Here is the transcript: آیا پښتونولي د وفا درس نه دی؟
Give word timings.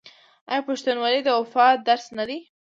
آیا 0.51 0.61
پښتونولي 0.67 1.21
د 1.23 1.29
وفا 1.39 1.67
درس 1.87 2.05
نه 2.17 2.23
دی؟ 2.29 2.39